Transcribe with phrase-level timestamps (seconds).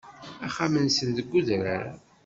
[0.45, 1.85] Axxam-nsen deg udrar.